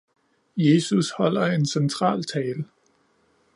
Jesus 0.57 1.11
holder 1.19 1.45
en 1.45 1.65
central 1.67 2.23
tale 2.23 2.65